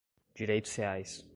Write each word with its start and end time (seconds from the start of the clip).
direitos 0.35 0.75
reais 0.77 1.23